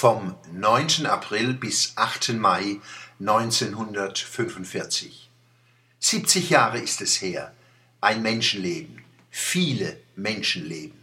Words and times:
vom 0.00 0.34
9. 0.50 1.04
April 1.04 1.52
bis 1.52 1.92
8. 1.96 2.30
Mai 2.30 2.80
1945. 3.18 5.28
70 5.98 6.48
Jahre 6.48 6.78
ist 6.78 7.02
es 7.02 7.20
her, 7.20 7.52
ein 8.00 8.22
Menschenleben, 8.22 9.04
viele 9.28 10.00
Menschenleben. 10.16 10.98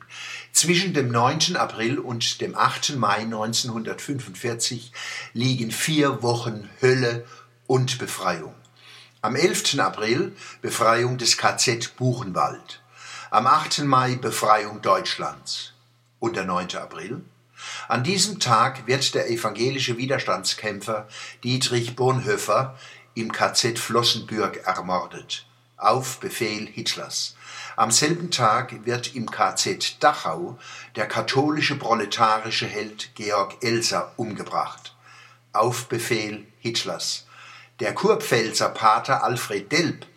Zwischen 0.52 0.96
dem 0.96 1.12
9. 1.12 1.58
April 1.58 2.00
und 2.00 2.42
dem 2.42 2.58
8. 2.58 2.96
Mai 2.96 3.20
1945 3.20 4.92
liegen 5.34 5.70
vier 5.70 6.24
Wochen 6.24 6.68
Hölle 6.82 7.24
und 7.68 8.00
Befreiung. 8.00 8.56
Am 9.22 9.36
11. 9.36 9.78
April 9.78 10.36
Befreiung 10.64 11.20
des 11.20 11.38
KZ 11.38 11.96
Buchenwald. 11.98 12.82
Am 13.30 13.46
8. 13.46 13.84
Mai 13.84 14.16
Befreiung 14.16 14.82
Deutschlands. 14.82 15.74
Und 16.18 16.36
der 16.36 16.46
9. 16.46 16.78
April? 16.78 17.22
An 17.88 18.04
diesem 18.04 18.40
Tag 18.40 18.88
wird 18.88 19.14
der 19.16 19.30
evangelische 19.30 19.98
Widerstandskämpfer 19.98 21.08
Dietrich 21.44 21.96
Bonhoeffer 21.96 22.78
im 23.16 23.32
KZ 23.32 23.80
Flossenbürg 23.80 24.58
ermordet. 24.66 25.46
Auf 25.78 26.20
Befehl 26.20 26.68
Hitlers. 26.68 27.36
Am 27.76 27.92
selben 27.92 28.32
Tag 28.32 28.86
wird 28.86 29.16
im 29.16 29.30
KZ 29.30 29.98
Dachau 30.00 30.58
der 30.96 31.08
katholische 31.08 31.76
proletarische 31.76 32.66
Held 32.66 33.14
Georg 33.16 33.64
Elser 33.64 34.12
umgebracht. 34.18 34.96
Auf 35.54 35.88
Befehl 35.88 36.46
Hitlers. 36.60 37.28
Der 37.80 37.94
Kurpfälzer 37.94 38.70
Pater 38.70 39.24
Alfred 39.24 39.72
Delp 39.72 40.08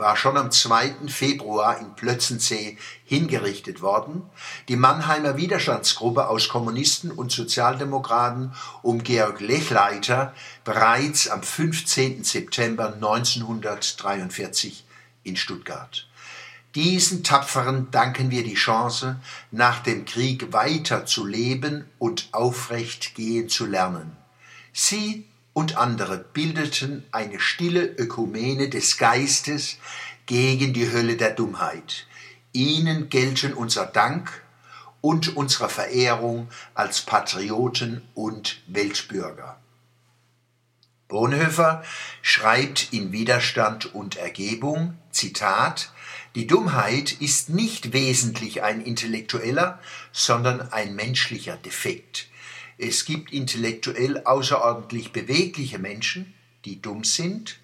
war 0.00 0.16
schon 0.16 0.36
am 0.36 0.50
2. 0.50 1.08
Februar 1.08 1.78
in 1.78 1.94
Plötzensee 1.94 2.78
hingerichtet 3.04 3.82
worden. 3.82 4.22
Die 4.68 4.76
Mannheimer 4.76 5.36
Widerstandsgruppe 5.36 6.26
aus 6.26 6.48
Kommunisten 6.48 7.10
und 7.10 7.30
Sozialdemokraten 7.30 8.52
um 8.82 9.02
Georg 9.02 9.40
Lechleiter 9.40 10.34
bereits 10.64 11.28
am 11.28 11.42
15. 11.42 12.24
September 12.24 12.94
1943 12.94 14.84
in 15.22 15.36
Stuttgart. 15.36 16.08
Diesen 16.74 17.22
Tapferen 17.22 17.90
danken 17.90 18.30
wir 18.30 18.42
die 18.42 18.54
Chance, 18.54 19.20
nach 19.50 19.80
dem 19.80 20.06
Krieg 20.06 20.52
weiter 20.52 21.04
zu 21.04 21.26
leben 21.26 21.84
und 21.98 22.28
aufrecht 22.32 23.14
gehen 23.14 23.48
zu 23.48 23.66
lernen. 23.66 24.16
Sie 24.72 25.26
und 25.52 25.76
andere 25.76 26.18
bildeten 26.18 27.04
eine 27.12 27.40
stille 27.40 27.84
Ökumene 27.84 28.68
des 28.68 28.98
Geistes 28.98 29.78
gegen 30.26 30.72
die 30.72 30.90
Hölle 30.92 31.16
der 31.16 31.32
Dummheit. 31.32 32.06
Ihnen 32.52 33.08
gelten 33.08 33.52
unser 33.52 33.86
Dank 33.86 34.42
und 35.00 35.36
unsere 35.36 35.68
Verehrung 35.68 36.48
als 36.74 37.02
Patrioten 37.02 38.02
und 38.14 38.60
Weltbürger. 38.66 39.58
Bonhoeffer 41.08 41.82
schreibt 42.22 42.92
in 42.92 43.10
Widerstand 43.10 43.94
und 43.94 44.16
Ergebung, 44.16 44.96
Zitat, 45.10 45.92
die 46.36 46.46
Dummheit 46.46 47.10
ist 47.10 47.48
nicht 47.48 47.92
wesentlich 47.92 48.62
ein 48.62 48.80
intellektueller, 48.80 49.80
sondern 50.12 50.72
ein 50.72 50.94
menschlicher 50.94 51.56
Defekt. 51.56 52.29
Es 52.82 53.04
gibt 53.04 53.30
intellektuell 53.30 54.24
außerordentlich 54.24 55.12
bewegliche 55.12 55.78
Menschen, 55.78 56.32
die 56.64 56.80
dumm 56.80 57.04
sind, 57.04 57.58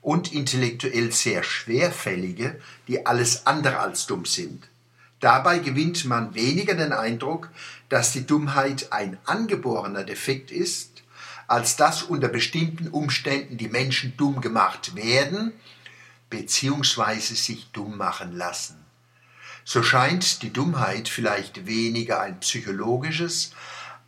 und 0.00 0.32
intellektuell 0.32 1.10
sehr 1.10 1.42
schwerfällige, 1.42 2.60
die 2.86 3.04
alles 3.04 3.48
andere 3.48 3.80
als 3.80 4.06
dumm 4.06 4.24
sind. 4.26 4.68
Dabei 5.18 5.58
gewinnt 5.58 6.04
man 6.04 6.36
weniger 6.36 6.74
den 6.74 6.92
Eindruck, 6.92 7.50
dass 7.88 8.12
die 8.12 8.24
Dummheit 8.24 8.92
ein 8.92 9.18
angeborener 9.24 10.04
Defekt 10.04 10.52
ist, 10.52 11.02
als 11.48 11.74
dass 11.74 12.04
unter 12.04 12.28
bestimmten 12.28 12.86
Umständen 12.86 13.56
die 13.56 13.68
Menschen 13.68 14.16
dumm 14.16 14.40
gemacht 14.40 14.94
werden 14.94 15.52
bzw. 16.30 17.18
sich 17.18 17.72
dumm 17.72 17.98
machen 17.98 18.36
lassen. 18.36 18.76
So 19.64 19.82
scheint 19.82 20.42
die 20.42 20.52
Dummheit 20.52 21.08
vielleicht 21.08 21.66
weniger 21.66 22.20
ein 22.20 22.38
psychologisches 22.38 23.50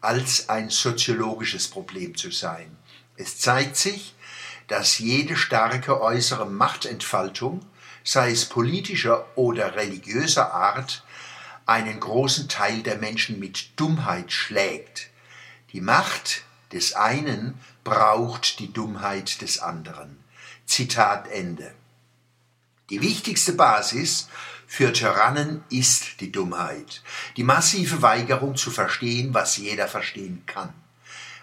als 0.03 0.49
ein 0.49 0.69
soziologisches 0.69 1.69
Problem 1.69 2.17
zu 2.17 2.31
sein. 2.31 2.77
Es 3.17 3.39
zeigt 3.39 3.77
sich, 3.77 4.15
dass 4.67 4.99
jede 4.99 5.37
starke 5.37 6.01
äußere 6.01 6.47
Machtentfaltung, 6.47 7.65
sei 8.05 8.31
es 8.33 8.45
politischer 8.45 9.27
oder 9.37 9.77
religiöser 9.77 10.53
Art, 10.53 11.05
einen 11.67 12.01
großen 12.01 12.49
Teil 12.49 12.83
der 12.83 12.99
Menschen 12.99 13.39
mit 13.39 13.79
Dummheit 13.79 14.33
schlägt. 14.33 15.09
Die 15.73 15.81
Macht 15.81 16.43
des 16.73 16.95
einen 16.95 17.59
braucht 17.85 18.59
die 18.59 18.73
Dummheit 18.73 19.41
des 19.41 19.61
anderen. 19.61 20.23
Zitat 20.67 21.29
Ende. 21.29 21.73
Die 22.93 23.01
wichtigste 23.01 23.55
Basis 23.55 24.29
für 24.67 24.93
Tyrannen 24.93 25.65
ist 25.71 26.21
die 26.21 26.31
Dummheit, 26.31 27.03
die 27.39 27.43
massive 27.43 28.03
Weigerung 28.03 28.55
zu 28.55 28.71
verstehen, 28.71 29.33
was 29.33 29.57
jeder 29.57 29.89
verstehen 29.89 30.43
kann. 30.45 30.75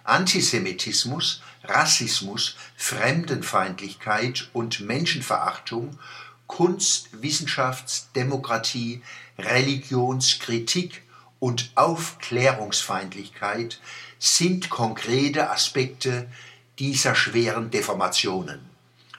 Antisemitismus, 0.04 1.42
Rassismus, 1.64 2.56
Fremdenfeindlichkeit 2.78 4.52
und 4.54 4.82
Menschenverachtung, 4.82 5.98
Kunst, 6.46 7.10
Wissenschafts-, 7.20 8.10
Demokratie, 8.16 9.02
Religionskritik 9.40 11.02
und 11.40 11.72
Aufklärungsfeindlichkeit 11.74 13.82
sind 14.20 14.70
konkrete 14.70 15.50
Aspekte 15.50 16.30
dieser 16.78 17.16
schweren 17.16 17.72
Deformationen. 17.72 18.70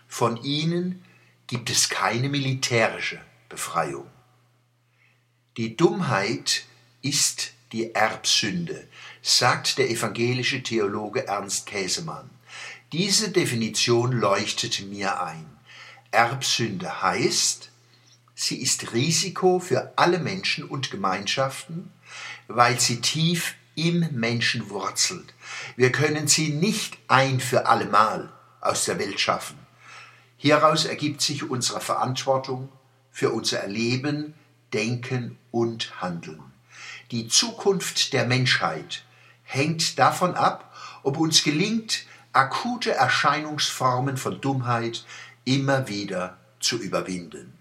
Von 0.07 0.37
ihnen 0.45 1.03
gibt 1.51 1.69
es 1.69 1.89
keine 1.89 2.29
militärische 2.29 3.21
Befreiung. 3.49 4.07
Die 5.57 5.77
Dummheit 5.77 6.63
ist 7.03 7.55
die 7.73 7.93
Erbsünde, 7.93 8.87
sagt 9.21 9.79
der 9.79 9.91
evangelische 9.91 10.63
Theologe 10.63 11.27
Ernst 11.27 11.67
Käsemann. 11.67 12.31
Diese 12.93 13.33
Definition 13.33 14.13
leuchtet 14.13 14.89
mir 14.89 15.21
ein. 15.21 15.45
Erbsünde 16.13 17.03
heißt, 17.03 17.73
sie 18.37 18.63
ist 18.63 18.93
Risiko 18.93 19.59
für 19.59 19.95
alle 19.97 20.21
Menschen 20.21 20.63
und 20.63 20.93
Gemeinschaften, 20.93 21.91
weil 22.47 22.79
sie 22.79 23.01
tief 23.01 23.57
im 23.75 24.07
Menschen 24.13 24.71
wurzelt. 24.71 25.35
Wir 25.75 25.91
können 25.91 26.29
sie 26.29 26.51
nicht 26.51 26.97
ein 27.09 27.41
für 27.41 27.67
allemal 27.67 28.33
aus 28.61 28.85
der 28.85 29.01
Welt 29.01 29.19
schaffen. 29.19 29.59
Hieraus 30.43 30.87
ergibt 30.87 31.21
sich 31.21 31.51
unsere 31.51 31.83
Verantwortung 31.83 32.71
für 33.11 33.29
unser 33.29 33.59
Erleben, 33.59 34.33
Denken 34.73 35.37
und 35.51 36.01
Handeln. 36.01 36.41
Die 37.11 37.29
Zukunft 37.29 38.15
der 38.15 38.25
Menschheit 38.25 39.05
hängt 39.43 39.99
davon 39.99 40.35
ab, 40.35 40.75
ob 41.03 41.19
uns 41.19 41.45
gelingt, 41.45 42.07
akute 42.33 42.93
Erscheinungsformen 42.93 44.17
von 44.17 44.41
Dummheit 44.41 45.05
immer 45.45 45.89
wieder 45.89 46.39
zu 46.59 46.79
überwinden. 46.79 47.53